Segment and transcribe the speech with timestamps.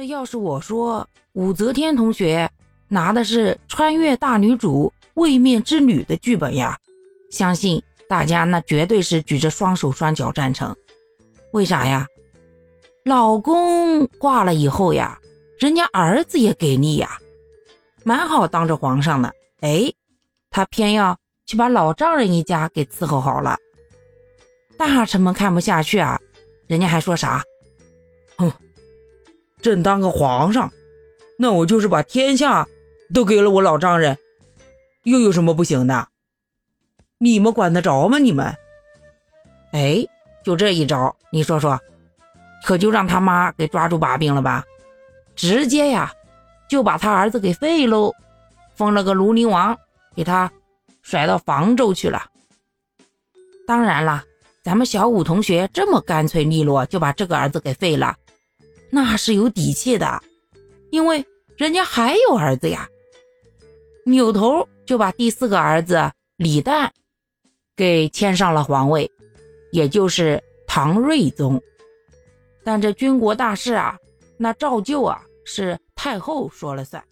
[0.00, 2.50] 这要是我说武则天同学
[2.88, 6.78] 拿的是穿越大女主位面之女的剧本呀，
[7.30, 10.74] 相信大家那绝对是举着双手双脚赞成。
[11.52, 12.06] 为啥呀？
[13.04, 15.20] 老公挂了以后呀，
[15.58, 17.18] 人家儿子也给力呀，
[18.02, 19.30] 蛮好当着皇上的。
[19.60, 19.92] 哎，
[20.48, 21.14] 他偏要
[21.44, 23.58] 去把老丈人一家给伺候好了。
[24.78, 26.18] 大臣们看不下去啊，
[26.68, 27.44] 人家还说啥？
[28.38, 28.50] 哼，
[29.62, 30.72] 朕当个皇上，
[31.38, 32.66] 那我就是把天下
[33.14, 34.18] 都给了我老丈人，
[35.04, 36.08] 又有什么不行的？
[37.18, 38.18] 你们管得着吗？
[38.18, 38.54] 你们？
[39.72, 40.06] 哎，
[40.44, 41.78] 就这一招，你说说，
[42.64, 44.64] 可就让他妈给抓住把柄了吧？
[45.36, 46.12] 直接呀，
[46.68, 48.12] 就把他儿子给废喽，
[48.74, 49.78] 封了个庐陵王，
[50.14, 50.50] 给他
[51.02, 52.26] 甩到房州去了。
[53.66, 54.24] 当然了。
[54.62, 58.14] 咱们小五同学这么干脆利落就把这个儿子给废了，
[58.90, 60.22] 那是有底气的，
[60.90, 61.24] 因为
[61.56, 62.88] 人家还有儿子呀。
[64.04, 66.90] 扭头就把第四个儿子李旦
[67.76, 69.10] 给牵上了皇位，
[69.70, 71.60] 也就是唐睿宗。
[72.64, 73.96] 但这军国大事啊，
[74.36, 77.02] 那照旧啊是太后说了算。